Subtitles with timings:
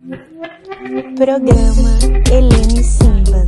[0.00, 1.98] Programa
[2.32, 3.46] Helene Simba.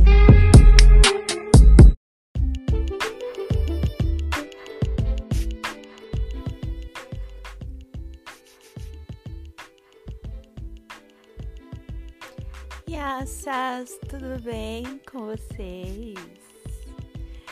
[12.87, 16.13] Yassas, tudo bem com vocês?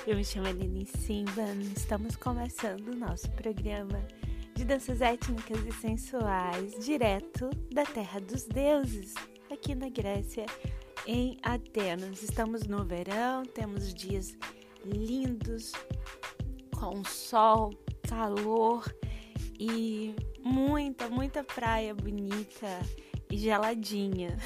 [0.05, 3.99] Eu me chamo Helene Simba, estamos começando o nosso programa
[4.71, 9.13] danças étnicas e sensuais direto da Terra dos Deuses,
[9.51, 10.45] aqui na Grécia,
[11.05, 12.23] em Atenas.
[12.23, 14.33] Estamos no verão, temos dias
[14.85, 15.73] lindos,
[16.73, 17.73] com sol,
[18.07, 18.89] calor
[19.59, 22.79] e muita, muita praia bonita
[23.29, 24.37] e geladinha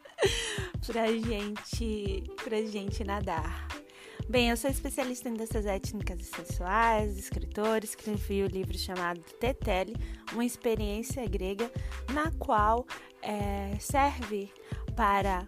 [0.86, 3.71] pra gente, pra gente nadar.
[4.32, 9.20] Bem, eu sou especialista em danças étnicas e sensuais, escritor, escrevi o um livro chamado
[9.38, 9.94] Tetele,
[10.32, 11.70] uma experiência grega,
[12.14, 12.86] na qual
[13.20, 14.50] é, serve
[14.96, 15.46] para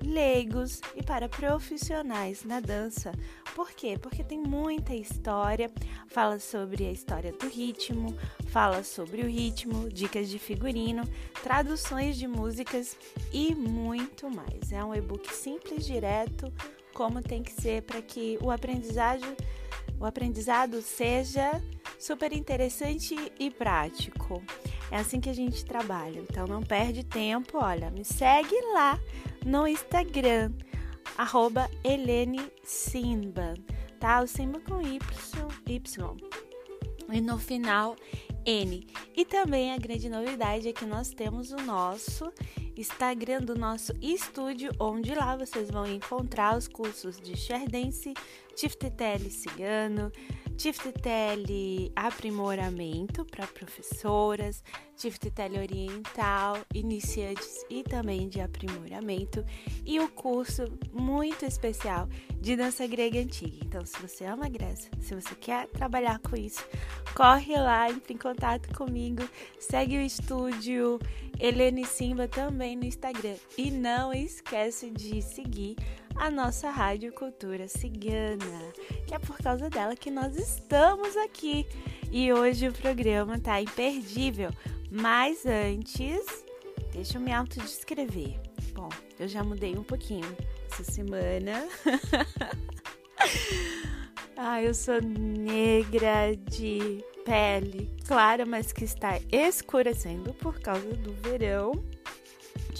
[0.00, 3.10] leigos e para profissionais na dança.
[3.52, 3.98] Por quê?
[4.00, 5.68] Porque tem muita história,
[6.06, 8.16] fala sobre a história do ritmo,
[8.46, 11.02] fala sobre o ritmo, dicas de figurino,
[11.42, 12.96] traduções de músicas
[13.32, 14.70] e muito mais.
[14.70, 16.46] É um e-book simples, direto,
[16.94, 19.24] como tem que ser para que o aprendizado,
[19.98, 21.62] o aprendizado seja
[21.98, 24.42] super interessante e prático.
[24.90, 26.20] É assim que a gente trabalha.
[26.20, 28.98] Então não perde tempo, olha, me segue lá
[29.44, 30.52] no Instagram,
[31.16, 33.54] arroba Helene Simba,
[33.98, 34.20] tá?
[34.20, 35.00] O Simba com Y,
[35.66, 36.16] Y.
[37.12, 37.96] E no final,
[38.44, 38.86] N.
[39.16, 42.32] E também a grande novidade é que nós temos o nosso
[42.80, 48.14] Instagram do nosso estúdio, onde lá vocês vão encontrar os cursos de Sherdense,
[48.56, 50.10] Tiftetele Cigano,
[50.60, 54.62] Tiftetele Aprimoramento para professoras,
[54.94, 59.42] Tiftetele Oriental, iniciantes e também de aprimoramento,
[59.86, 62.06] e o curso muito especial
[62.38, 63.56] de dança grega antiga.
[63.64, 66.62] Então, se você ama Grécia, se você quer trabalhar com isso,
[67.16, 69.26] corre lá, entre em contato comigo,
[69.58, 70.98] segue o estúdio
[71.38, 73.36] Helene Simba também no Instagram.
[73.56, 75.74] E não esquece de seguir
[76.16, 78.72] a nossa Rádio Cultura Cigana,
[79.06, 81.66] que é por causa dela que nós estamos aqui.
[82.10, 84.50] E hoje o programa tá imperdível.
[84.90, 86.44] Mas antes,
[86.92, 88.40] deixa eu me autodescrever.
[88.74, 88.88] Bom,
[89.18, 90.36] eu já mudei um pouquinho
[90.70, 91.66] essa semana.
[94.36, 101.72] ah, eu sou negra de pele clara, mas que está escurecendo por causa do verão.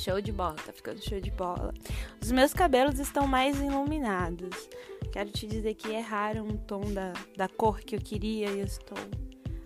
[0.00, 1.74] Show de bola, tá ficando show de bola.
[2.22, 4.70] Os meus cabelos estão mais iluminados.
[5.12, 8.64] Quero te dizer que erraram o tom da, da cor que eu queria e eu
[8.64, 8.96] estou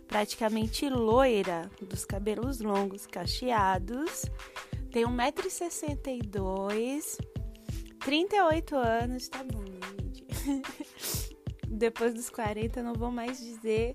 [0.08, 4.24] praticamente loira, dos cabelos longos cacheados.
[4.90, 7.16] Tenho 1,62m,
[8.00, 10.26] 38 anos, tá bom, gente.
[11.70, 13.94] Depois dos 40 não vou mais dizer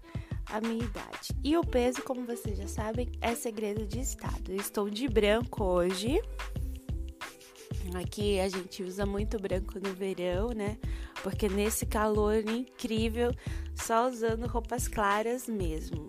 [0.50, 1.30] a minha idade.
[1.44, 4.52] E o peso, como vocês já sabem, é segredo de estado.
[4.52, 6.22] Eu estou de branco hoje.
[7.96, 10.78] Aqui a gente usa muito branco no verão, né?
[11.24, 13.32] Porque nesse calor incrível,
[13.76, 16.08] só usando roupas claras mesmo.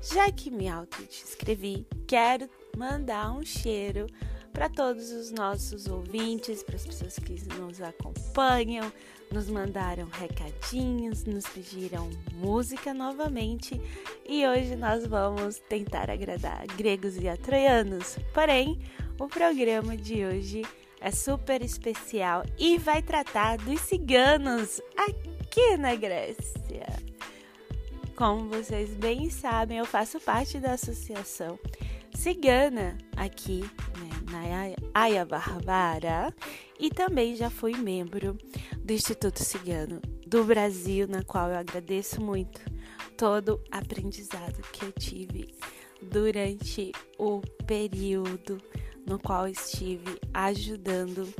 [0.00, 4.06] Já que me auto-descrevi, quero mandar um cheiro
[4.58, 8.92] para todos os nossos ouvintes, para as pessoas que nos acompanham,
[9.30, 13.80] nos mandaram recadinhos, nos pediram música novamente
[14.28, 18.18] e hoje nós vamos tentar agradar gregos e troianos.
[18.34, 18.80] Porém,
[19.16, 20.62] o programa de hoje
[21.00, 26.84] é super especial e vai tratar dos ciganos aqui na Grécia.
[28.16, 31.56] Como vocês bem sabem, eu faço parte da associação
[32.12, 33.60] cigana aqui
[34.00, 36.34] né, na Aya Barbara
[36.78, 38.36] e também já fui membro
[38.78, 42.60] do Instituto Cigano do Brasil, na qual eu agradeço muito
[43.16, 45.54] todo o aprendizado que eu tive
[46.02, 48.58] durante o período
[49.06, 51.32] no qual estive ajudando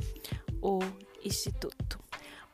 [0.61, 0.79] o
[1.23, 1.99] Instituto.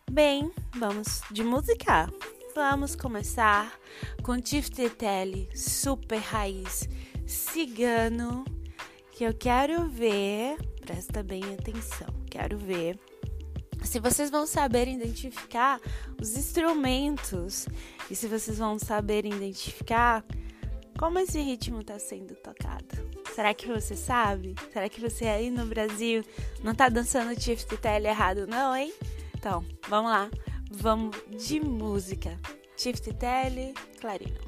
[0.10, 2.12] Bem, vamos de música.
[2.54, 3.78] Vamos começar
[4.24, 6.88] com Tiftetele, super raiz
[7.26, 8.46] cigano
[9.16, 13.00] que eu quero ver, presta bem atenção, quero ver
[13.82, 15.80] se vocês vão saber identificar
[16.22, 17.66] os instrumentos
[18.12, 20.26] e se vocês vão saber identificar
[21.00, 23.10] como esse ritmo está sendo tocado.
[23.34, 24.54] Será que você sabe?
[24.74, 26.22] Será que você aí no Brasil
[26.62, 28.94] não está dançando Tift Tele errado, não, hein?
[29.34, 30.30] Então, vamos lá.
[30.72, 32.38] Vamos de música.
[32.76, 34.44] Tift Tele, Clarino.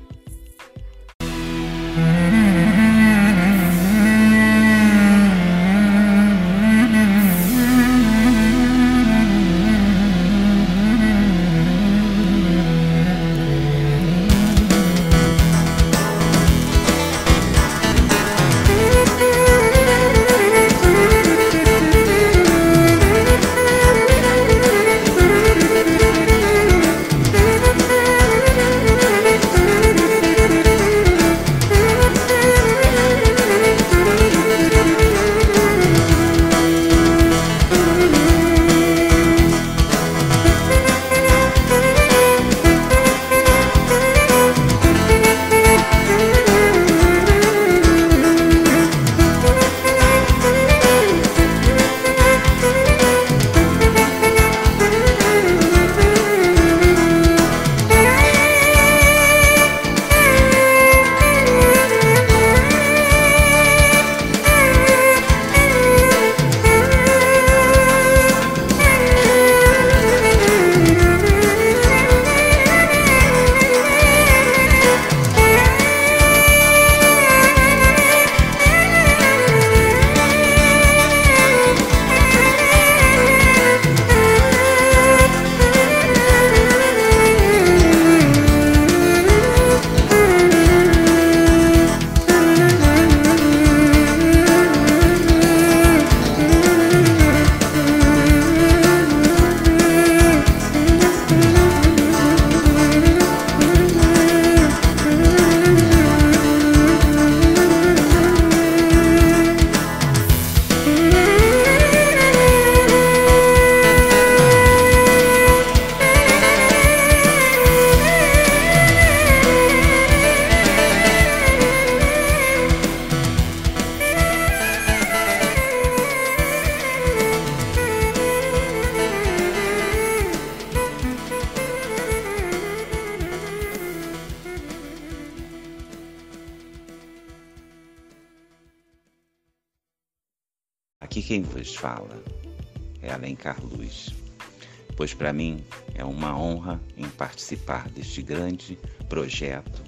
[145.17, 145.63] Para mim
[145.95, 148.77] é uma honra em participar deste grande
[149.09, 149.83] projeto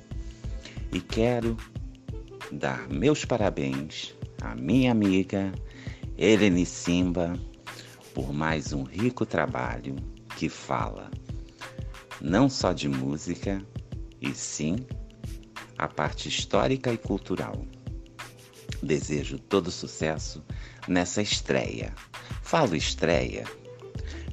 [0.92, 1.56] e quero
[2.52, 5.52] dar meus parabéns à minha amiga
[6.18, 7.40] Eleni Simba
[8.14, 9.96] por mais um rico trabalho
[10.36, 11.12] que fala
[12.22, 13.62] não só de música,
[14.22, 14.86] e sim
[15.78, 17.66] a parte histórica e cultural.
[18.84, 20.44] Desejo todo sucesso
[20.88, 21.94] nessa estreia.
[22.42, 23.46] Falo estreia,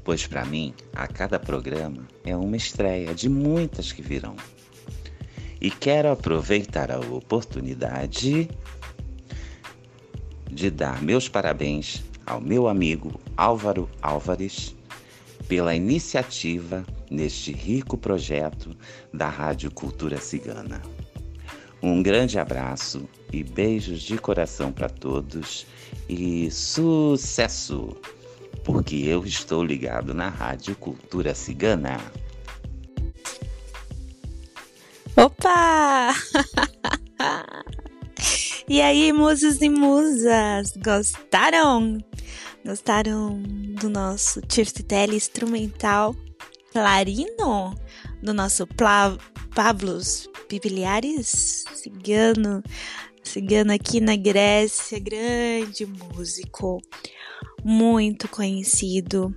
[0.06, 4.36] pois para mim, a cada programa é uma estreia de muitas que virão.
[5.60, 8.48] E quero aproveitar a oportunidade
[10.48, 14.76] de dar meus parabéns ao meu amigo Álvaro Álvares
[15.48, 18.76] pela iniciativa neste rico projeto
[19.12, 20.80] da Rádio Cultura Cigana.
[21.82, 25.66] Um grande abraço e beijos de coração para todos
[26.08, 27.96] e sucesso!
[28.66, 32.00] Porque eu estou ligado na Rádio Cultura Cigana.
[35.16, 36.12] Opa!
[38.68, 42.04] e aí, musos e musas, gostaram?
[42.66, 43.40] Gostaram
[43.80, 46.12] do nosso Tirtitele instrumental
[46.72, 47.72] clarino?
[48.20, 49.16] Do nosso Pla
[49.54, 52.64] Pavlos Bibiliares cigano?
[53.22, 56.82] Cigano aqui na Grécia, grande músico,
[57.68, 59.36] muito conhecido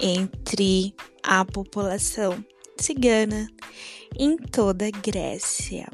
[0.00, 0.92] entre
[1.22, 2.44] a população
[2.76, 3.46] cigana
[4.18, 5.88] em toda a Grécia.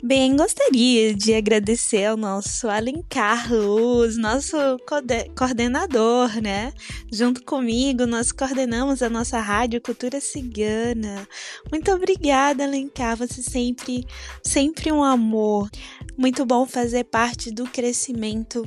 [0.00, 4.56] Bem, gostaria de agradecer ao nosso Alencar Luz, nosso
[5.36, 6.72] coordenador, né?
[7.10, 11.26] Junto comigo, nós coordenamos a nossa rádio Cultura Cigana.
[11.68, 14.06] Muito obrigada, Alencar, você sempre,
[14.40, 15.68] sempre um amor.
[16.16, 18.64] Muito bom fazer parte do crescimento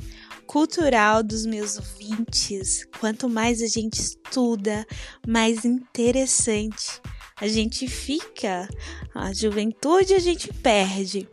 [0.50, 2.84] cultural dos meus ouvintes.
[2.98, 4.84] Quanto mais a gente estuda,
[5.24, 7.00] mais interessante
[7.40, 8.68] a gente fica,
[9.14, 11.28] a juventude a gente perde,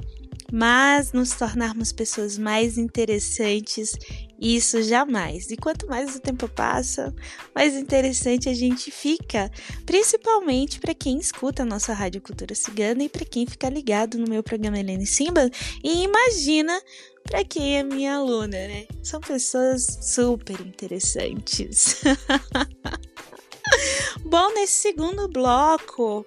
[0.54, 3.92] mas nos tornarmos pessoas mais interessantes,
[4.40, 5.50] isso jamais.
[5.50, 7.14] E quanto mais o tempo passa,
[7.54, 9.52] mais interessante a gente fica,
[9.86, 14.30] principalmente para quem escuta a nossa Rádio Cultura Cigana e para quem fica ligado no
[14.30, 15.50] meu programa Helene Simba
[15.84, 16.80] e imagina
[17.28, 18.88] para quem é minha aluna, né?
[19.04, 22.02] São pessoas super interessantes.
[24.24, 26.26] Bom, nesse segundo bloco,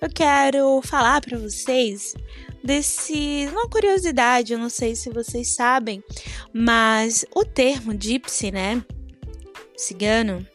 [0.00, 2.14] eu quero falar para vocês
[2.62, 6.04] desse uma curiosidade, eu não sei se vocês sabem,
[6.52, 8.84] mas o termo gypsy, né,
[9.76, 10.46] cigano,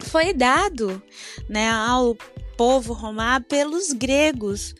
[0.00, 1.00] foi dado,
[1.48, 2.16] né, ao
[2.56, 4.74] povo romá pelos gregos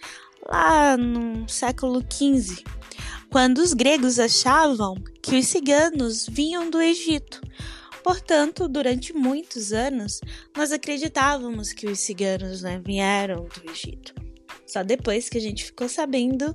[0.47, 2.65] lá no século XV,
[3.33, 7.41] quando os gregos achavam que os ciganos vinham do Egito
[8.03, 10.21] Portanto, durante muitos anos,
[10.57, 14.13] nós acreditávamos que os ciganos né, vieram do Egito.
[14.67, 16.55] Só depois que a gente ficou sabendo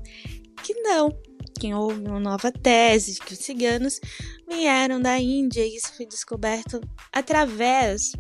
[0.64, 1.18] que não,
[1.60, 4.00] que houve uma nova tese que os ciganos
[4.48, 6.82] vieram da Índia e isso foi descoberto
[7.14, 8.12] através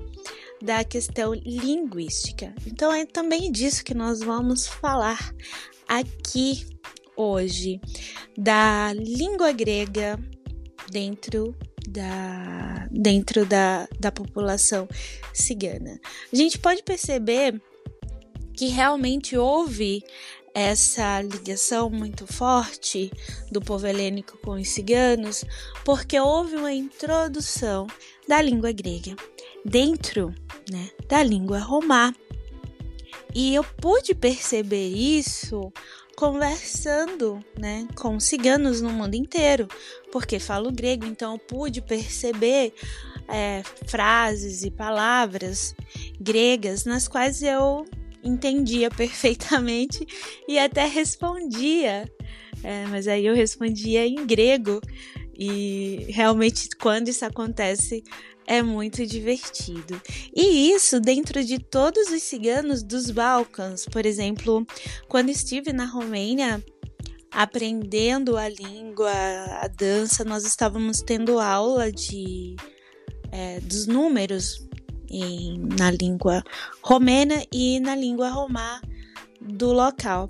[0.61, 2.53] da questão linguística.
[2.65, 5.33] Então é também disso que nós vamos falar
[5.87, 6.65] aqui
[7.17, 7.81] hoje,
[8.37, 10.17] da língua grega
[10.89, 11.55] dentro
[11.87, 14.87] da, dentro da, da população
[15.33, 15.99] cigana.
[16.31, 17.59] A gente pode perceber
[18.53, 20.03] que realmente houve
[20.53, 23.11] essa ligação muito forte
[23.51, 25.45] do povo helênico com os ciganos,
[25.85, 27.85] porque houve uma introdução
[28.27, 29.15] da língua grega
[29.63, 30.33] dentro
[30.71, 32.13] né, da língua romá.
[33.35, 35.71] E eu pude perceber isso
[36.17, 39.67] conversando né, com ciganos no mundo inteiro,
[40.11, 42.73] porque falo grego, então eu pude perceber
[43.27, 45.75] é, frases e palavras
[46.19, 47.85] gregas nas quais eu
[48.23, 50.07] entendia perfeitamente
[50.47, 52.11] e até respondia.
[52.63, 54.81] É, mas aí eu respondia em grego
[55.37, 58.03] e realmente quando isso acontece
[58.47, 60.01] é muito divertido.
[60.33, 63.85] E isso dentro de todos os ciganos dos Balcãs.
[63.85, 64.65] Por exemplo,
[65.07, 66.63] quando estive na Romênia
[67.29, 69.11] aprendendo a língua,
[69.61, 72.55] a dança, nós estávamos tendo aula de
[73.31, 74.65] é, dos números
[75.09, 76.43] em, na língua
[76.81, 78.81] romena e na língua romá
[79.41, 80.29] do local.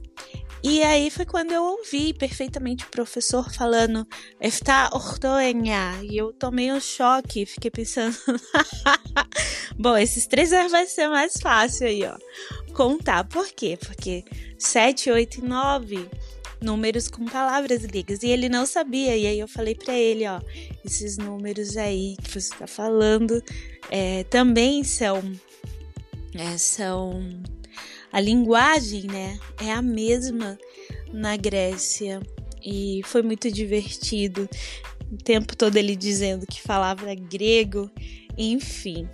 [0.63, 4.07] E aí foi quando eu ouvi perfeitamente o professor falando
[4.41, 8.17] está ortoenha e eu tomei um choque, fiquei pensando,
[9.77, 12.17] bom, esses três vai ser mais fácil aí, ó,
[12.73, 13.23] contar.
[13.25, 13.77] Por quê?
[13.79, 14.25] Porque
[14.57, 16.09] 7, 8 e 9
[16.61, 18.23] números com palavras gregas.
[18.23, 19.15] E ele não sabia.
[19.15, 20.41] E aí eu falei para ele, ó,
[20.83, 23.41] esses números aí que você está falando
[23.89, 25.21] é, também são,
[26.33, 27.21] é, são
[28.17, 29.39] a linguagem, né?
[29.61, 30.57] É a mesma
[31.13, 32.19] na Grécia.
[32.65, 34.49] E foi muito divertido.
[35.11, 37.91] O tempo todo ele dizendo que falava grego,
[38.35, 39.07] enfim.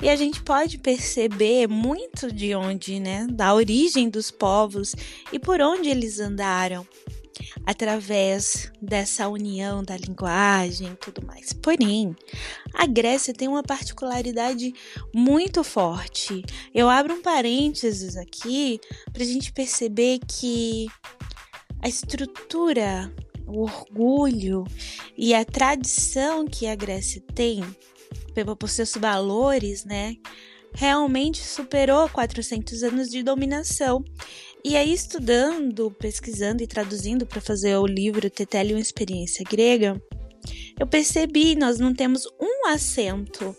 [0.00, 4.94] E a gente pode perceber muito de onde, né, da origem dos povos
[5.30, 6.86] e por onde eles andaram
[7.64, 11.52] através dessa união da linguagem e tudo mais.
[11.52, 12.14] Porém,
[12.74, 14.72] a Grécia tem uma particularidade
[15.14, 16.44] muito forte.
[16.74, 18.80] Eu abro um parênteses aqui
[19.12, 20.86] para a gente perceber que
[21.82, 23.12] a estrutura,
[23.46, 24.64] o orgulho
[25.16, 27.62] e a tradição que a Grécia tem
[28.58, 30.16] por seus valores, né?
[30.74, 34.04] Realmente superou 400 anos de dominação.
[34.68, 40.02] E aí, estudando, pesquisando e traduzindo para fazer o livro Tetelion Experiência Grega,
[40.76, 43.54] eu percebi, nós não temos um acento,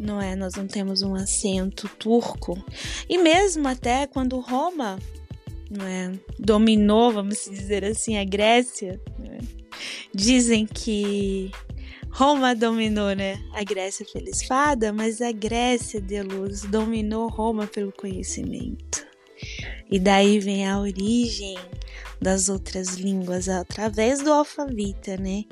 [0.00, 0.34] não é?
[0.34, 2.56] Nós não temos um acento turco.
[3.06, 4.98] E mesmo até quando Roma
[5.70, 9.38] não é, dominou, vamos dizer assim, a Grécia, é?
[10.14, 11.50] dizem que
[12.10, 13.38] Roma dominou, né?
[13.52, 19.07] A Grécia feliz fada, mas a Grécia de luz dominou Roma pelo conhecimento.
[19.90, 21.56] E daí vem a origem
[22.20, 25.44] das outras línguas através do alfavita, né?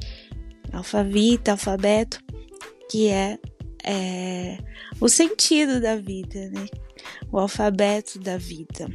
[0.72, 2.20] Alfavita, alfabeto,
[2.90, 3.38] que é,
[3.84, 4.58] é
[5.00, 6.66] o sentido da vida, né?
[7.30, 8.88] O alfabeto da vida.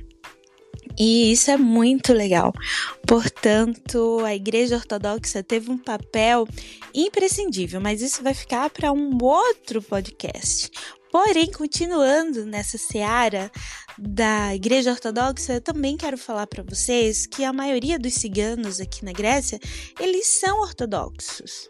[0.99, 2.53] E isso é muito legal.
[3.07, 6.47] Portanto, a Igreja Ortodoxa teve um papel
[6.93, 10.69] imprescindível, mas isso vai ficar para um outro podcast.
[11.11, 13.51] Porém, continuando nessa seara
[14.03, 19.05] da Igreja Ortodoxa, eu também quero falar para vocês que a maioria dos ciganos aqui
[19.05, 19.59] na Grécia,
[19.99, 21.69] eles são ortodoxos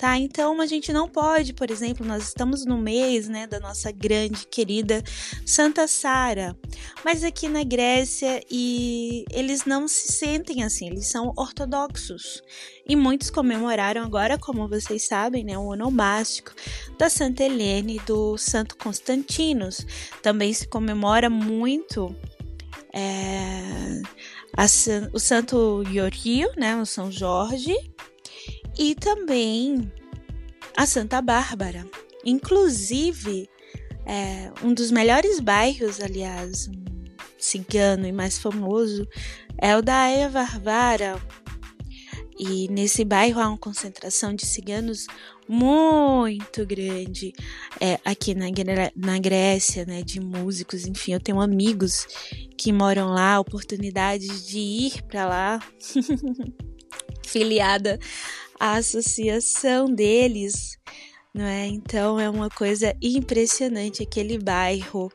[0.00, 0.16] tá?
[0.16, 4.46] Então a gente não pode, por exemplo, nós estamos no mês, né, da nossa grande
[4.46, 5.02] querida
[5.44, 6.56] Santa Sara,
[7.04, 12.42] mas aqui na Grécia e eles não se sentem assim, eles são ortodoxos.
[12.88, 16.52] E muitos comemoraram agora, como vocês sabem, né, o onomástico
[16.98, 19.86] da Santa Helene e do Santo Constantinos.
[20.22, 21.69] Também se comemora muito
[22.92, 24.02] é,
[24.56, 24.64] a,
[25.12, 27.76] o Santo Iorio, né, o São Jorge,
[28.78, 29.92] e também
[30.76, 31.86] a Santa Bárbara.
[32.24, 33.48] Inclusive,
[34.06, 36.70] é, um dos melhores bairros, aliás,
[37.38, 39.06] cigano e mais famoso,
[39.58, 41.20] é o da Aia Varvara.
[42.42, 45.06] E nesse bairro há uma concentração de ciganos
[45.46, 47.34] muito grande
[47.78, 48.46] é, aqui na,
[48.96, 52.06] na Grécia, né, de músicos, enfim, eu tenho amigos
[52.56, 55.60] que moram lá, oportunidades de ir para lá,
[57.26, 57.98] filiada
[58.58, 60.78] a associação deles,
[61.34, 61.66] não é?
[61.66, 65.10] Então é uma coisa impressionante aquele bairro.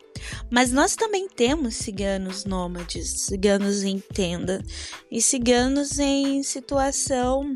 [0.50, 4.64] Mas nós também temos ciganos nômades, ciganos em tenda
[5.12, 7.52] e ciganos em situação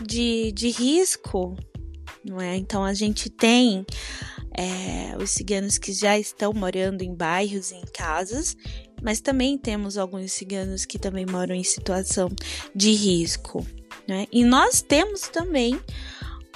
[0.00, 1.56] de, de risco,
[2.24, 2.56] não é?
[2.56, 3.84] Então a gente tem
[4.56, 8.56] é, os ciganos que já estão morando em bairros, em casas,
[9.02, 12.30] mas também temos alguns ciganos que também moram em situação
[12.74, 13.66] de risco.
[14.06, 14.26] Né?
[14.30, 15.80] E nós temos também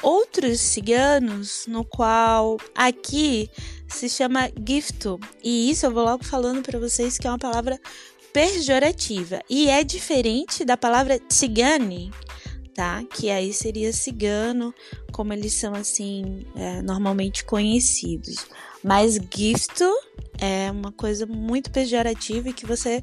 [0.02, 3.50] outros ciganos, no qual aqui
[3.88, 5.18] se chama gifto.
[5.42, 7.80] E isso eu vou logo falando para vocês que é uma palavra
[8.32, 12.10] pejorativa e é diferente da palavra tzigane,
[12.74, 13.02] tá?
[13.04, 14.74] Que aí seria cigano,
[15.12, 18.46] como eles são assim é, normalmente conhecidos.
[18.82, 19.84] Mas gifto
[20.40, 23.02] é uma coisa muito pejorativa e que você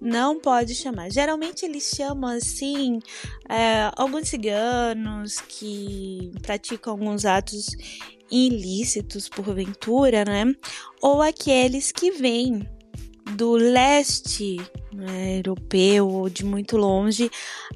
[0.00, 1.10] não pode chamar.
[1.10, 3.00] Geralmente eles chamam assim
[3.48, 7.66] é, alguns ciganos que praticam alguns atos
[8.30, 10.44] ilícitos porventura, né?
[11.02, 12.68] Ou aqueles que vêm
[13.36, 14.56] do leste
[14.92, 17.30] né, europeu ou de muito longe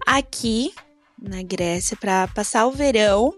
[0.07, 0.73] aqui
[1.21, 3.35] na Grécia para passar o verão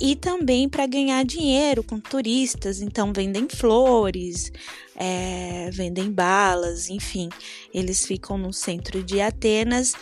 [0.00, 2.80] e também para ganhar dinheiro com turistas.
[2.80, 4.50] Então vendem flores,
[4.96, 7.28] é, vendem balas, enfim,
[7.72, 9.94] eles ficam no centro de Atenas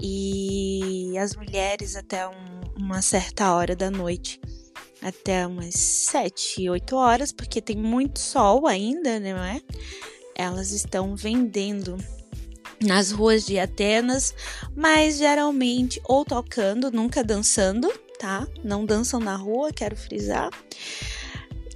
[0.00, 4.40] e as mulheres até um, uma certa hora da noite.
[5.00, 9.60] Até umas 7, 8 horas, porque tem muito sol ainda, não é?
[10.34, 11.96] Elas estão vendendo
[12.82, 14.34] nas ruas de Atenas,
[14.74, 18.46] mas geralmente ou tocando, nunca dançando, tá?
[18.62, 20.50] Não dançam na rua, quero frisar.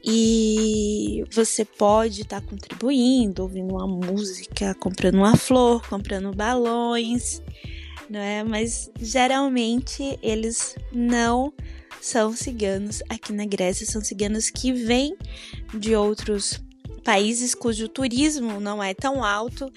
[0.04, 7.40] E você pode estar tá contribuindo, ouvindo uma música, comprando uma flor, comprando balões,
[8.11, 8.42] não é?
[8.42, 11.53] Mas geralmente eles não
[12.00, 15.16] são ciganos aqui na Grécia, são ciganos que vêm
[15.72, 16.61] de outros
[17.05, 19.72] países cujo turismo não é tão alto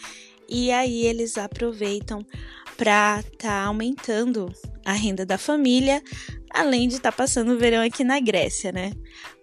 [0.49, 2.25] e aí eles aproveitam
[2.77, 4.51] para estar tá aumentando
[4.84, 6.03] a renda da família,
[6.53, 8.91] além de estar tá passando o verão aqui na Grécia, né?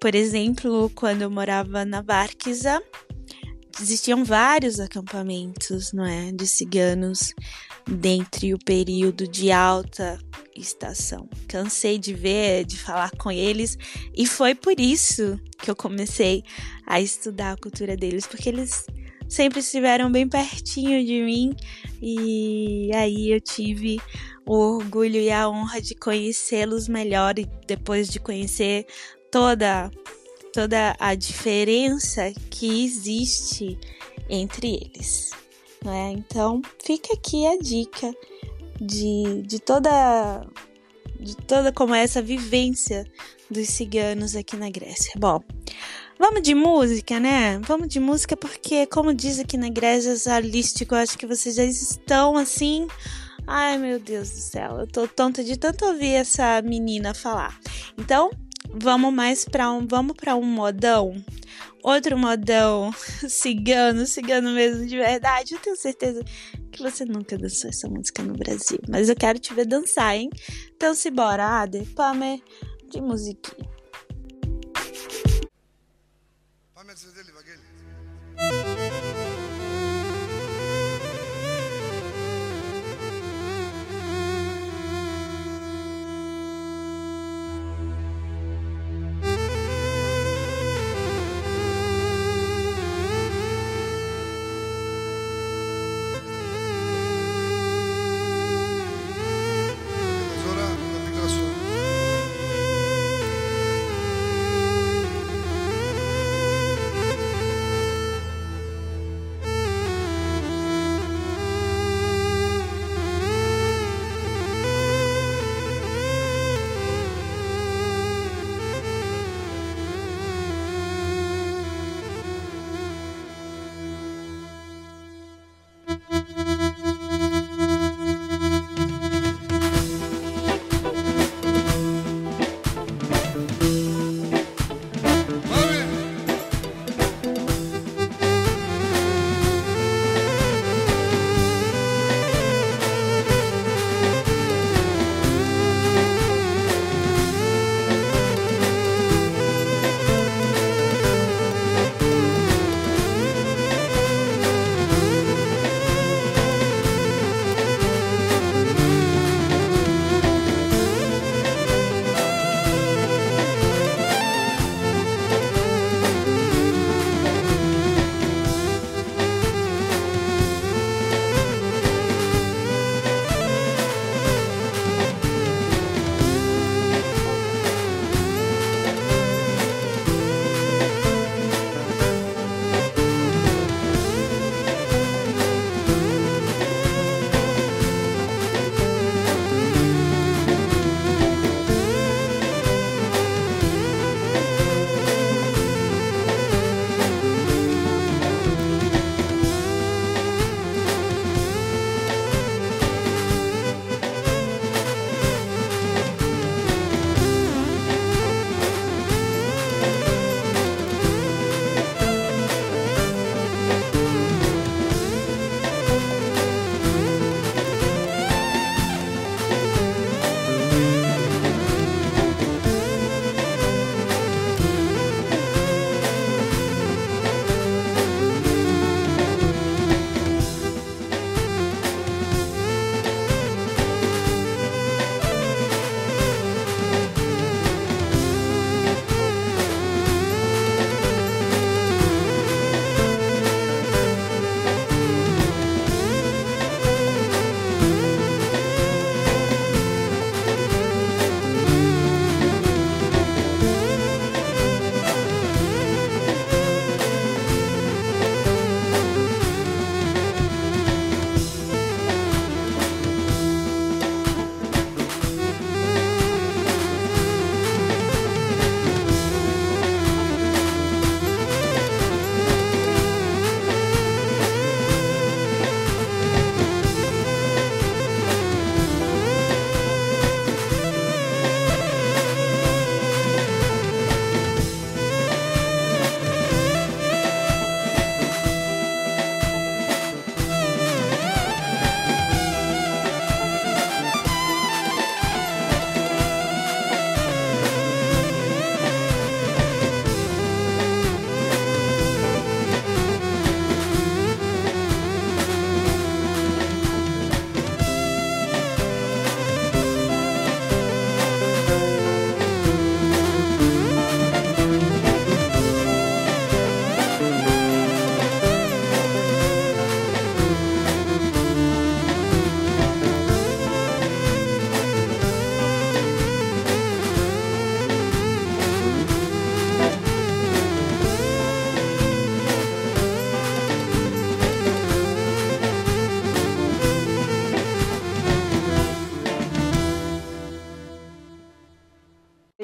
[0.01, 2.83] Por exemplo, quando eu morava na Barquisa,
[3.81, 7.35] existiam vários acampamentos, não é, de ciganos
[7.87, 10.19] dentre o período de alta
[10.55, 11.29] estação.
[11.49, 13.77] Cansei de ver, de falar com eles,
[14.15, 16.45] e foi por isso que eu comecei
[16.87, 18.87] a estudar a cultura deles, porque eles
[19.33, 21.57] sempre estiveram bem pertinho de mim
[22.03, 23.99] e aí eu tive
[24.45, 28.87] o orgulho e a honra de conhecê-los melhor e depois de conhecer
[29.31, 29.91] toda
[30.53, 33.79] toda a diferença que existe
[34.29, 35.31] entre eles.
[35.83, 36.13] Né?
[36.13, 38.13] Então fica aqui a dica
[38.79, 40.47] de, de toda
[41.19, 43.07] de toda como é essa vivência
[43.51, 45.13] dos ciganos aqui na Grécia.
[45.17, 45.43] Bom,
[46.23, 47.59] vamos de música, né?
[47.67, 51.65] Vamos de música porque, como diz aqui na Grécia Zalístico, eu acho que vocês já
[51.65, 52.87] estão assim.
[53.45, 57.59] Ai, meu Deus do céu, eu tô tonta de tanto ouvir essa menina falar.
[57.99, 58.31] Então,
[58.73, 61.13] vamos mais para um, vamos para um modão,
[61.83, 62.95] outro modão
[63.29, 65.55] cigano, cigano mesmo de verdade.
[65.55, 66.23] Eu tenho certeza
[66.71, 70.31] que você nunca dançou essa música no Brasil, mas eu quero te ver dançar, hein?
[70.77, 71.85] Então se bora, Ade,
[72.89, 73.72] de musiquinha.
[76.83, 76.95] Pame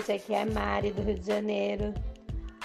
[0.08, 0.12] gente.
[0.12, 1.94] Aqui é Mari, do Rio de Janeiro.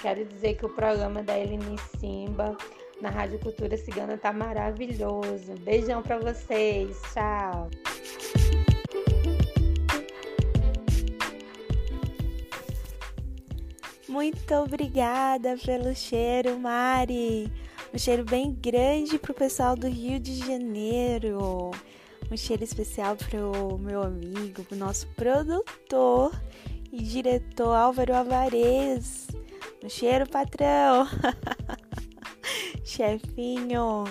[0.01, 2.57] Quero dizer que o programa da Eline Simba
[3.01, 5.53] na Rádio Cultura Cigana tá maravilhoso.
[5.59, 6.97] Beijão para vocês.
[7.13, 7.69] Tchau.
[14.07, 17.51] Muito obrigada pelo cheiro, Mari.
[17.93, 21.71] Um cheiro bem grande pro pessoal do Rio de Janeiro.
[22.31, 26.31] Um cheiro especial pro meu amigo, pro nosso produtor
[26.93, 29.27] e diretor Álvaro Avarez.
[29.83, 31.07] Um cheiro, patrão.
[32.85, 34.03] Chefinho.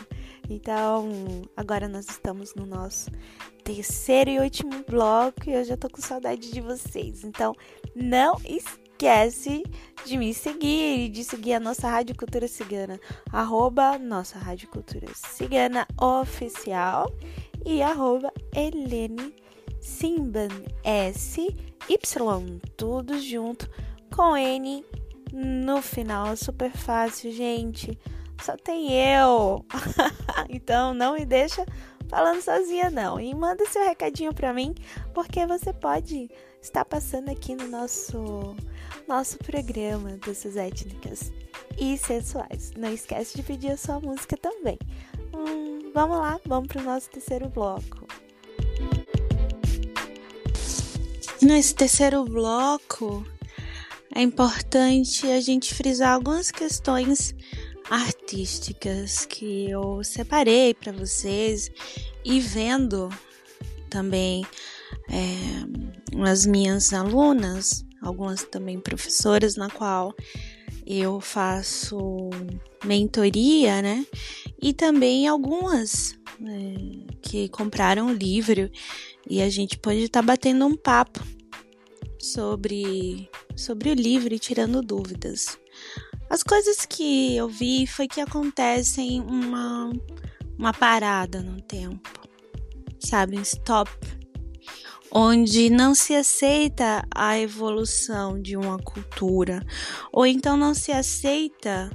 [0.51, 1.09] Então,
[1.57, 3.09] agora nós estamos no nosso
[3.63, 7.23] terceiro e último bloco e eu já tô com saudade de vocês.
[7.23, 7.55] Então,
[7.95, 9.63] não esquece
[10.05, 15.07] de me seguir e de seguir a nossa Rádio Cultura Cigana, arroba nossa Rádio Cultura
[15.15, 17.07] Cigana oficial
[17.65, 19.33] e arroba Helene
[19.83, 20.49] Simban,
[20.85, 23.69] S-Y, tudo junto
[24.15, 24.85] com N
[25.33, 26.37] no final.
[26.37, 27.99] Super fácil, gente.
[28.41, 29.67] Só tem eu.
[30.49, 31.67] então não me deixa
[32.09, 33.19] falando sozinha não.
[33.19, 34.73] E manda seu recadinho para mim,
[35.13, 38.55] porque você pode estar passando aqui no nosso
[39.09, 41.33] nosso programa dessas étnicas
[41.77, 42.71] e sensuais.
[42.77, 44.79] Não esquece de pedir a sua música também.
[45.35, 48.07] Hum, vamos lá, vamos para o nosso terceiro bloco.
[51.43, 53.27] Nesse terceiro bloco,
[54.15, 57.35] é importante a gente frisar algumas questões
[57.91, 61.69] artísticas que eu separei para vocês
[62.25, 63.09] e vendo
[63.91, 64.47] também
[65.11, 70.15] é, as minhas alunas, algumas também professoras, na qual
[70.87, 72.31] eu faço
[72.85, 74.07] mentoria, né?
[74.61, 78.71] E também algumas é, que compraram o livro
[79.33, 81.19] e a gente pode estar tá batendo um papo
[82.19, 85.59] sobre, sobre o livro e tirando dúvidas.
[86.29, 89.91] As coisas que eu vi foi que acontecem uma,
[90.59, 92.11] uma parada no tempo,
[93.01, 93.39] sabe?
[93.39, 93.91] Um stop.
[95.11, 99.65] Onde não se aceita a evolução de uma cultura,
[100.13, 101.91] ou então não se aceita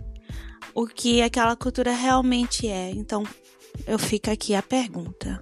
[0.74, 2.90] o que aquela cultura realmente é.
[2.90, 3.24] Então,
[3.86, 5.40] eu fico aqui a pergunta: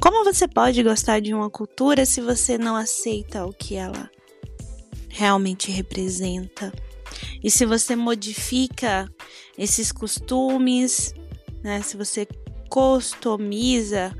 [0.00, 4.10] como você pode gostar de uma cultura se você não aceita o que ela
[5.08, 6.72] realmente representa.
[7.42, 9.10] E se você modifica
[9.56, 11.12] esses costumes,
[11.62, 12.26] né, se você
[12.68, 14.14] customiza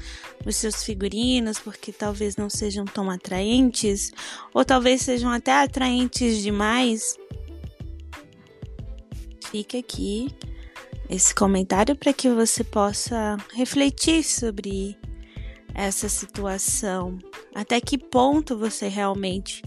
[0.44, 4.10] os seus figurinos porque talvez não sejam tão atraentes
[4.54, 7.16] ou talvez sejam até atraentes demais,
[9.50, 10.28] fica aqui
[11.08, 14.96] esse comentário para que você possa refletir sobre
[15.74, 17.18] essa situação.
[17.54, 19.62] Até que ponto você realmente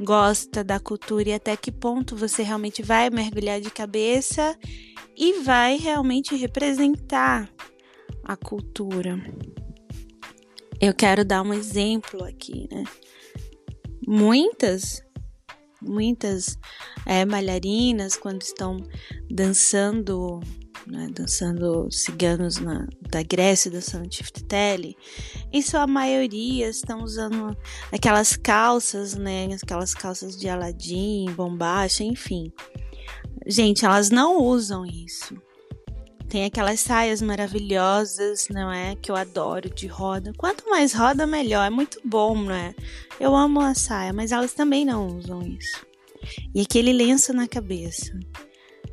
[0.00, 4.58] gosta da cultura e até que ponto você realmente vai mergulhar de cabeça
[5.16, 7.48] e vai realmente representar
[8.24, 9.20] a cultura.
[10.80, 12.84] Eu quero dar um exemplo aqui, né?
[14.06, 15.00] Muitas,
[15.80, 16.58] muitas
[17.06, 18.78] é, malharinas, quando estão
[19.30, 20.40] dançando
[20.92, 24.94] né, dançando ciganos na, da Grécia, dançando Tiftiteli,
[25.50, 27.56] em sua maioria estão usando
[27.90, 32.52] aquelas calças, né, aquelas calças de Aladim, bombacha, enfim.
[33.46, 35.34] Gente, elas não usam isso.
[36.28, 38.94] Tem aquelas saias maravilhosas, não é?
[38.96, 40.32] Que eu adoro de roda.
[40.38, 41.66] Quanto mais roda, melhor.
[41.66, 42.74] É muito bom, não é?
[43.20, 45.84] Eu amo a saia, mas elas também não usam isso.
[46.54, 48.18] E aquele lenço na cabeça.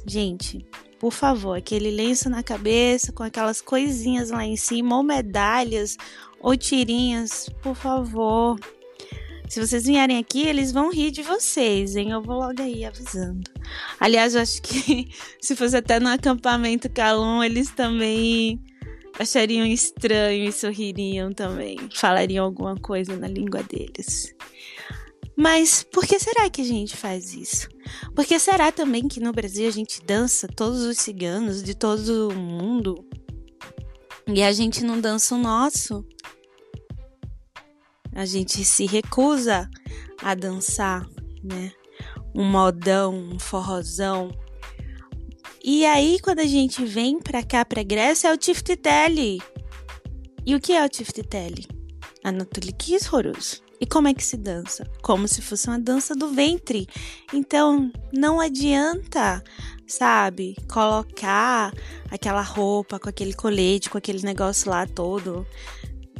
[0.05, 0.67] Gente,
[0.99, 5.95] por favor, aquele lenço na cabeça com aquelas coisinhas lá em cima, ou medalhas,
[6.39, 8.59] ou tirinhas, por favor.
[9.47, 12.11] Se vocês vierem aqui, eles vão rir de vocês, hein?
[12.11, 13.49] Eu vou logo aí avisando.
[13.99, 15.09] Aliás, eu acho que
[15.41, 18.61] se fosse até no acampamento Calum, eles também
[19.17, 21.77] achariam estranho e sorririam também.
[21.95, 24.35] Falariam alguma coisa na língua deles.
[25.39, 27.69] Mas por que será que a gente faz isso?
[28.13, 32.27] Por que será também que no Brasil a gente dança todos os ciganos de todo
[32.27, 33.07] o mundo
[34.27, 36.05] e a gente não dança o nosso?
[38.13, 39.69] A gente se recusa
[40.21, 41.07] a dançar,
[41.41, 41.71] né?
[42.35, 44.31] Um modão, um forrozão.
[45.63, 49.41] E aí, quando a gente vem pra cá, pra Grécia, é o Tiftitelli.
[50.45, 51.65] E o que é o Tiftitelli?
[52.25, 52.75] Anatoly
[53.09, 53.68] Horus.
[53.79, 54.89] E como é que se dança?
[55.01, 56.87] Como se fosse uma dança do ventre.
[57.33, 59.43] Então, não adianta,
[59.87, 61.73] sabe, colocar
[62.11, 65.47] aquela roupa com aquele colete, com aquele negócio lá todo.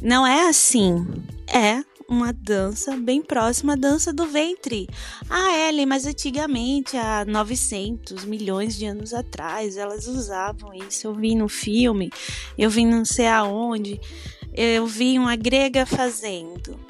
[0.00, 1.06] Não é assim.
[1.46, 4.88] É uma dança bem próxima à dança do ventre.
[5.28, 11.06] Ah, Ellen, mas antigamente, há 900 milhões de anos atrás, elas usavam isso.
[11.06, 12.10] Eu vi no filme,
[12.58, 14.00] eu vi não sei aonde,
[14.52, 16.89] eu vi uma grega fazendo.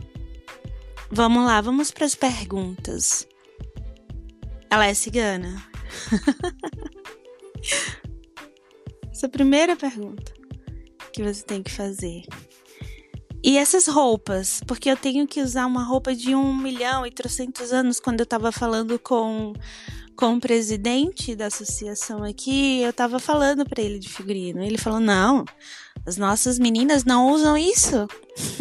[1.12, 3.26] Vamos lá, vamos para as perguntas.
[4.70, 5.60] Ela é cigana?
[9.10, 10.32] Essa é a primeira pergunta
[11.12, 12.22] que você tem que fazer.
[13.42, 17.72] E essas roupas, porque eu tenho que usar uma roupa de um milhão e trocentos
[17.72, 17.98] anos.
[17.98, 19.52] Quando eu tava falando com,
[20.14, 24.62] com o presidente da associação aqui, eu tava falando para ele de figurino.
[24.62, 25.44] Ele falou: não,
[26.06, 28.06] as nossas meninas não usam isso.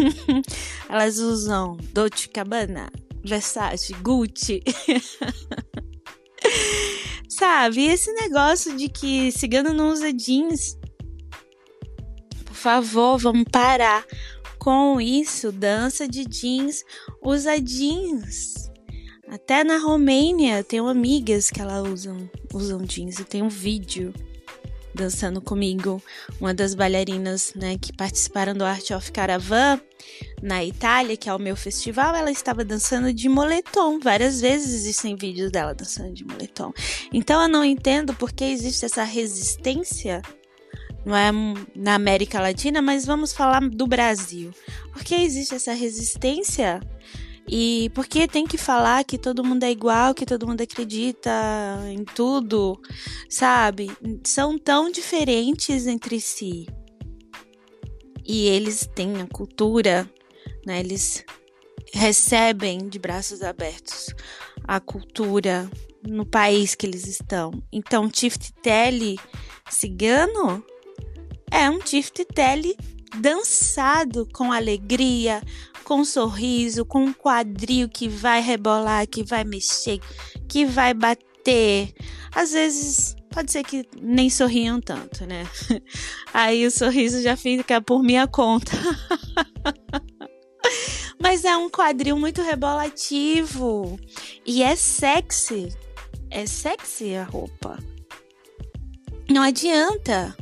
[0.90, 2.92] Elas usam Dolce Cabana,
[3.24, 4.62] Versace, Gucci.
[7.30, 10.78] Sabe, esse negócio de que cigano não usa jeans.
[12.46, 14.06] Por favor, vamos parar
[14.58, 16.84] com isso, dança de jeans,
[17.24, 18.70] usa jeans.
[19.30, 23.20] Até na Romênia, tenho amigas que elas usam, usam jeans.
[23.20, 24.14] Eu tenho um vídeo
[24.94, 26.02] dançando comigo,
[26.40, 29.80] uma das bailarinas né, que participaram do Art of Caravan
[30.42, 34.00] na Itália, que é o meu festival, ela estava dançando de moletom.
[34.00, 36.74] Várias vezes existem vídeos dela dançando de moletom.
[37.14, 40.22] Então eu não entendo por que existe essa resistência
[41.06, 41.32] não é
[41.76, 44.52] na América Latina, mas vamos falar do Brasil.
[44.92, 46.82] Por que existe essa resistência?
[47.52, 51.32] E porque tem que falar que todo mundo é igual, que todo mundo acredita
[51.88, 52.80] em tudo,
[53.28, 53.90] sabe?
[54.24, 56.68] São tão diferentes entre si.
[58.24, 60.08] E eles têm a cultura,
[60.64, 60.80] né?
[60.80, 61.26] Eles
[61.92, 64.14] recebem de braços abertos
[64.68, 65.68] a cultura
[66.08, 67.52] no país que eles estão.
[67.72, 69.18] Então, Tift Tele
[69.72, 70.64] cigano
[71.52, 72.76] é um tift-tele
[73.18, 75.42] dançado com alegria,
[75.90, 80.00] com um sorriso, com um quadril que vai rebolar, que vai mexer,
[80.48, 81.92] que vai bater.
[82.32, 85.48] Às vezes pode ser que nem sorriam tanto, né?
[86.32, 88.72] Aí o sorriso já fica por minha conta.
[91.20, 94.00] Mas é um quadril muito rebolativo
[94.46, 95.76] e é sexy.
[96.30, 97.80] É sexy a roupa.
[99.28, 100.38] Não adianta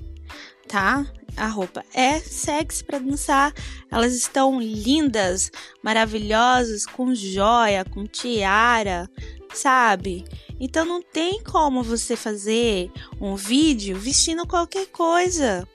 [0.67, 1.05] tá?
[1.37, 3.53] A roupa é sexy para dançar.
[3.91, 5.51] Elas estão lindas,
[5.83, 9.07] maravilhosas, com joia, com tiara,
[9.53, 10.25] sabe?
[10.59, 15.67] Então não tem como você fazer um vídeo vestindo qualquer coisa,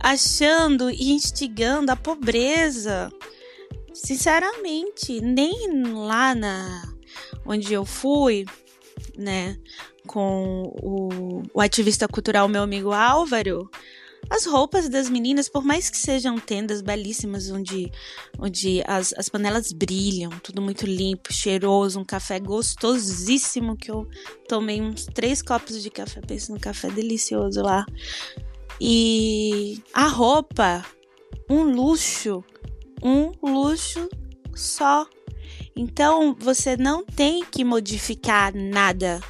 [0.00, 3.12] achando e instigando a pobreza.
[3.92, 6.82] Sinceramente, nem lá na
[7.44, 8.46] onde eu fui,
[9.16, 9.58] né,
[10.06, 13.70] com o, o ativista cultural meu amigo Álvaro,
[14.28, 17.90] as roupas das meninas, por mais que sejam tendas belíssimas, onde,
[18.38, 24.08] onde as, as panelas brilham, tudo muito limpo, cheiroso, um café gostosíssimo, que eu
[24.48, 27.86] tomei uns três copos de café, penso no café delicioso lá.
[28.80, 30.84] E a roupa,
[31.48, 32.44] um luxo,
[33.02, 34.08] um luxo
[34.54, 35.06] só.
[35.74, 39.20] Então você não tem que modificar nada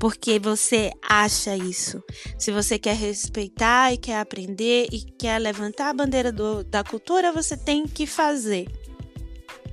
[0.00, 2.02] porque você acha isso.
[2.38, 7.30] Se você quer respeitar e quer aprender e quer levantar a bandeira do, da cultura,
[7.30, 8.66] você tem que fazer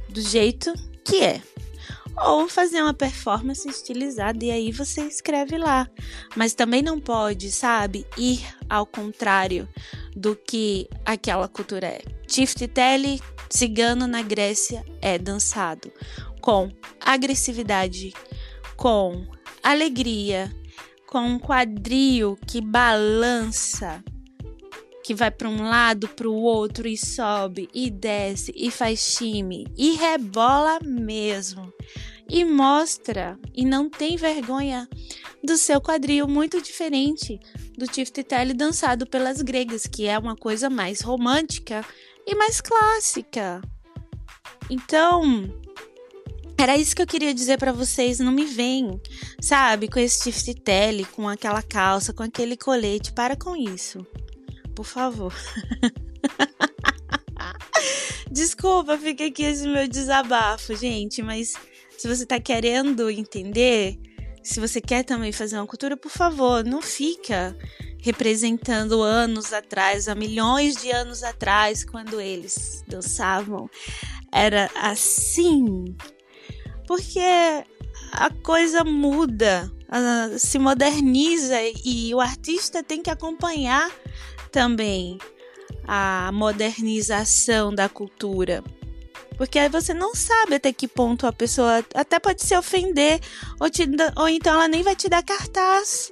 [0.09, 1.41] do jeito que é.
[2.25, 5.87] Ou fazer uma performance estilizada e aí você escreve lá.
[6.35, 9.69] Mas também não pode, sabe, ir ao contrário
[10.13, 12.01] do que aquela cultura é.
[12.27, 15.89] Tifteteli cigano na Grécia é dançado
[16.41, 18.13] com agressividade,
[18.75, 19.25] com
[19.71, 20.53] alegria,
[21.07, 24.03] com um quadril que balança,
[25.03, 29.67] que vai para um lado, para o outro e sobe e desce e faz time
[29.77, 31.71] e rebola mesmo.
[32.29, 34.87] E mostra e não tem vergonha
[35.41, 37.39] do seu quadril muito diferente
[37.77, 41.85] do Tiftetele dançado pelas gregas, que é uma coisa mais romântica
[42.25, 43.61] e mais clássica.
[44.69, 45.23] Então,
[46.57, 48.99] era isso que eu queria dizer para vocês, não me vem,
[49.39, 54.05] sabe, com esse tiftitele, com aquela calça, com aquele colete, para com isso.
[54.75, 55.33] Por favor.
[58.31, 61.53] Desculpa, fica aqui esse meu desabafo, gente, mas
[61.97, 63.97] se você tá querendo entender,
[64.43, 67.55] se você quer também fazer uma cultura, por favor, não fica
[68.01, 73.69] representando anos atrás, há milhões de anos atrás, quando eles dançavam.
[74.31, 75.95] Era assim,
[76.87, 77.19] porque
[78.13, 79.71] a coisa muda,
[80.39, 83.91] se moderniza e o artista tem que acompanhar
[84.51, 85.19] também
[85.85, 88.63] a modernização da cultura.
[89.37, 93.19] Porque aí você não sabe até que ponto a pessoa até pode se ofender,
[93.59, 93.83] ou, te,
[94.15, 96.11] ou então ela nem vai te dar cartaz.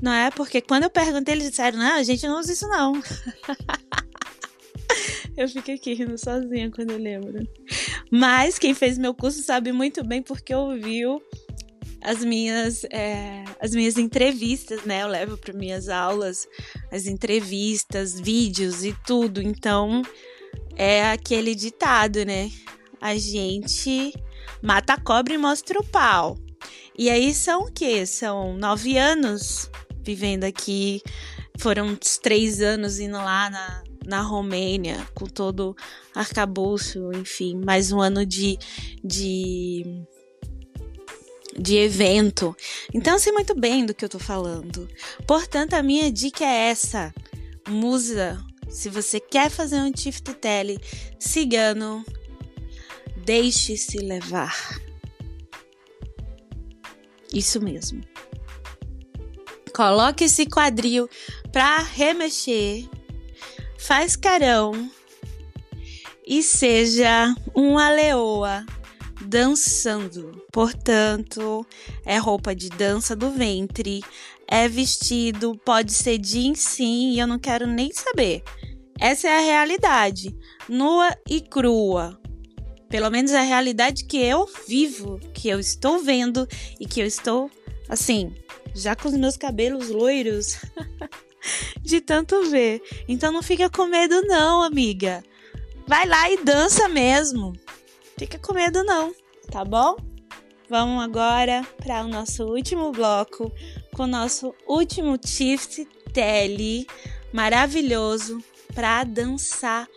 [0.00, 0.30] Não é?
[0.30, 2.94] Porque quando eu perguntei, eles disseram: não, a gente não usa isso não.
[5.36, 7.46] eu fico aqui rindo sozinha quando eu lembro.
[8.10, 11.20] Mas quem fez meu curso sabe muito bem porque ouviu
[12.02, 15.02] as minhas, é, as minhas entrevistas, né?
[15.02, 16.46] Eu levo para minhas aulas
[16.92, 19.40] as entrevistas, vídeos e tudo.
[19.40, 20.02] Então,
[20.76, 22.50] é aquele ditado, né?
[23.00, 24.12] A gente
[24.62, 26.38] mata a cobra e mostra o pau.
[26.96, 28.06] E aí são o quê?
[28.06, 29.70] São nove anos
[30.02, 31.02] vivendo aqui.
[31.58, 35.76] Foram três anos indo lá na, na Romênia, com todo
[36.14, 38.58] arcabouço, enfim, mais um ano de,
[39.02, 39.84] de,
[41.58, 42.56] de evento.
[42.92, 44.88] Então, sei muito bem do que eu tô falando.
[45.26, 47.14] Portanto, a minha dica é essa:
[47.68, 48.38] musa
[48.74, 50.80] se você quer fazer um tele
[51.18, 52.04] cigano,
[53.24, 54.80] deixe-se levar.
[57.32, 58.00] Isso mesmo.
[59.74, 61.08] Coloque esse quadril
[61.52, 62.88] para remexer,
[63.84, 64.90] faz carão
[66.26, 68.64] e seja uma leoa
[69.26, 70.42] dançando.
[70.50, 71.66] Portanto,
[72.06, 74.02] é roupa de dança do ventre,
[74.48, 78.42] é vestido, pode ser jeans sim, e eu não quero nem saber.
[78.98, 80.34] Essa é a realidade,
[80.66, 82.18] nua e crua.
[82.88, 86.48] Pelo menos é a realidade que eu vivo, que eu estou vendo
[86.80, 87.50] e que eu estou,
[87.86, 88.32] assim,
[88.74, 90.56] já com os meus cabelos loiros
[91.80, 92.82] de tanto ver.
[93.08, 95.24] Então não fica com medo, não, amiga.
[95.86, 97.52] Vai lá e dança mesmo.
[98.18, 99.14] Fica com medo, não,
[99.50, 99.96] tá bom?
[100.68, 103.52] Vamos agora para o nosso último bloco
[103.94, 106.86] com o nosso último Tift Tele
[107.32, 108.42] maravilhoso
[108.74, 109.88] para dançar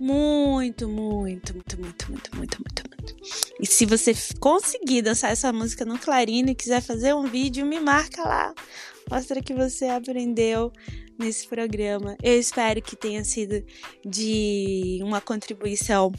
[0.00, 3.45] muito, muito, muito, muito, muito, muito, muito, muito.
[3.60, 7.80] E se você conseguir dançar essa música no clarino e quiser fazer um vídeo, me
[7.80, 8.54] marca lá.
[9.10, 10.72] Mostra que você aprendeu
[11.18, 12.16] nesse programa.
[12.22, 13.64] Eu espero que tenha sido
[14.04, 16.12] de uma contribuição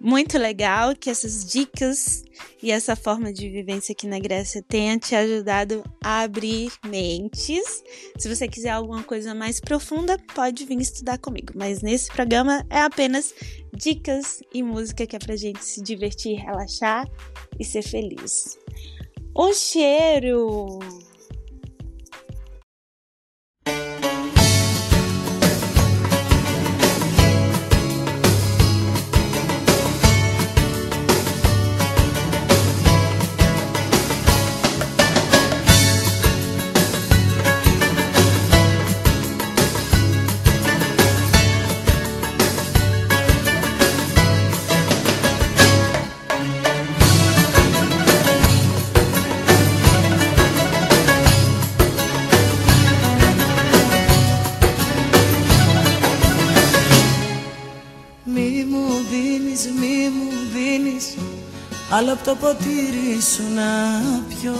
[0.00, 2.22] muito legal, que essas dicas
[2.62, 7.82] e essa forma de vivência aqui na Grécia tenha te ajudado a abrir mentes.
[8.18, 11.52] Se você quiser alguma coisa mais profunda, pode vir estudar comigo.
[11.54, 13.34] Mas nesse programa é apenas
[13.74, 17.08] dicas e música que é pra gente se divertir, relaxar
[17.58, 18.58] e ser feliz.
[19.36, 21.05] Um cheiro!
[61.96, 64.56] Άλλο από το ποτήρι σου να πιω.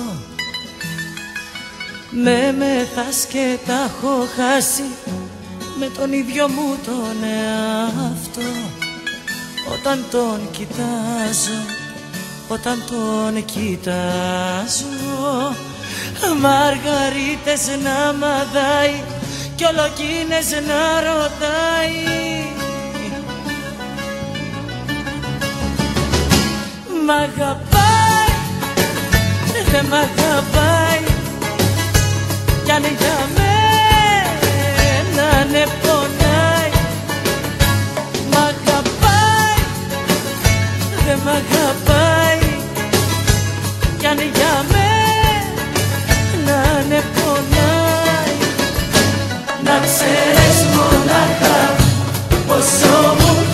[2.10, 4.84] Με μεθάς και τα έχω χάσει.
[5.78, 8.50] Με τον ίδιο μου τον εαυτό.
[9.74, 11.60] Όταν τον κοιτάζω
[12.48, 14.86] Όταν τον κοιτάζω
[16.40, 19.02] Μαργαρίτες να μαδάει
[19.56, 22.65] Κι ολοκίνες να ρωτάει
[27.06, 28.32] μ' αγαπάει,
[29.70, 31.02] δεν μ' αγαπάει.
[32.64, 36.70] Κι αν για μένα ναι πονάει.
[38.30, 39.58] Μ' αγαπάει,
[41.06, 42.40] δεν μ' αγαπάει.
[43.98, 48.36] Κι αν για μένα ναι πονάει.
[49.64, 51.58] Να ξέρεις μονάχα
[52.46, 53.45] πόσο μου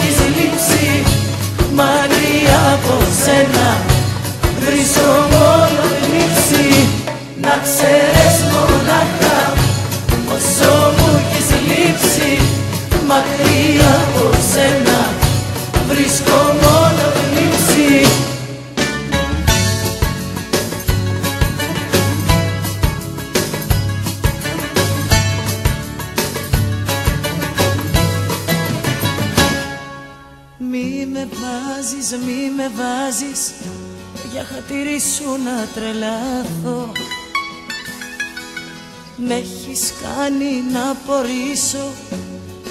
[39.42, 41.86] Με έχεις κάνει να απορρίσω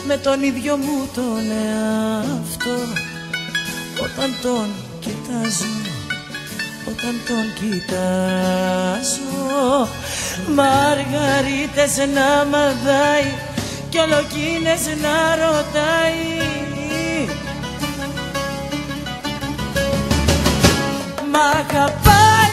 [0.07, 2.77] με τον ίδιο μου τον εαυτό.
[4.03, 4.67] Όταν τον
[4.99, 5.65] κοιτάζω
[6.87, 8.77] Όταν τον κοιτάζω
[10.55, 13.33] Μαργαρίτες να μαδάει
[13.89, 16.25] Κι ολοκίνες να ρωτάει.
[21.31, 22.51] Μ' αγαπάει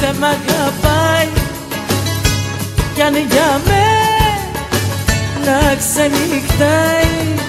[0.00, 1.45] Δεν μ' αγαπάει
[2.96, 7.45] Κι αν για μένα ξενυχτάει